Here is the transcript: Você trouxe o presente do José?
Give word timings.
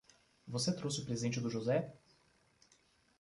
Você 0.47 0.75
trouxe 0.75 1.01
o 1.01 1.05
presente 1.05 1.39
do 1.39 1.47
José? 1.47 1.93